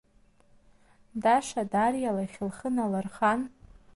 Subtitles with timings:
[1.23, 3.39] Даша Дариа лахь лхы налырхан…